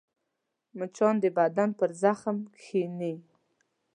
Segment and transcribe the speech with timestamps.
[0.77, 3.13] مچان د بدن پر زخم کښېني